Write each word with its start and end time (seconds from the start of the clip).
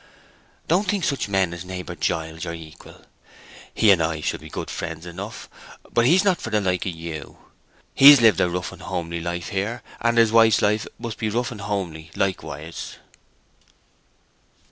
Don't 0.67 0.87
think 0.87 1.03
such 1.03 1.29
men 1.29 1.53
as 1.53 1.63
neighbor 1.63 1.93
Giles 1.93 2.43
your 2.43 2.55
equal. 2.55 3.05
He 3.71 3.91
and 3.91 4.01
I 4.01 4.19
shall 4.19 4.39
be 4.39 4.49
good 4.49 4.71
friends 4.71 5.05
enough, 5.05 5.47
but 5.91 6.07
he's 6.07 6.23
not 6.23 6.41
for 6.41 6.49
the 6.49 6.59
like 6.59 6.87
of 6.87 6.91
you. 6.95 7.37
He's 7.93 8.19
lived 8.19 8.41
our 8.41 8.49
rough 8.49 8.71
and 8.71 8.81
homely 8.81 9.21
life 9.21 9.49
here, 9.49 9.83
and 10.01 10.17
his 10.17 10.31
wife's 10.31 10.63
life 10.63 10.87
must 10.97 11.19
be 11.19 11.29
rough 11.29 11.51
and 11.51 11.61
homely 11.61 12.09
likewise." 12.15 12.95